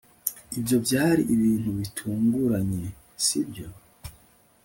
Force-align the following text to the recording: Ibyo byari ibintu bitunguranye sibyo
Ibyo 0.57 0.77
byari 0.85 1.21
ibintu 1.33 1.69
bitunguranye 1.77 2.83
sibyo 3.25 3.67